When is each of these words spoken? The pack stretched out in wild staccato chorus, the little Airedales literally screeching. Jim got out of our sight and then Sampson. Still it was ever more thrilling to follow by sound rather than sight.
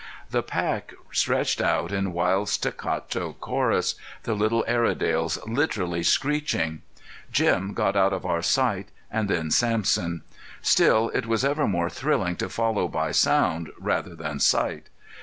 The 0.31 0.41
pack 0.41 0.95
stretched 1.11 1.61
out 1.61 1.91
in 1.91 2.11
wild 2.11 2.49
staccato 2.49 3.33
chorus, 3.33 3.93
the 4.23 4.33
little 4.33 4.65
Airedales 4.67 5.37
literally 5.47 6.01
screeching. 6.01 6.81
Jim 7.31 7.75
got 7.75 7.95
out 7.95 8.11
of 8.11 8.25
our 8.25 8.41
sight 8.41 8.89
and 9.11 9.29
then 9.29 9.51
Sampson. 9.51 10.23
Still 10.59 11.09
it 11.09 11.27
was 11.27 11.45
ever 11.45 11.67
more 11.67 11.91
thrilling 11.91 12.35
to 12.37 12.49
follow 12.49 12.87
by 12.87 13.11
sound 13.11 13.69
rather 13.77 14.15
than 14.15 14.39
sight. 14.39 14.89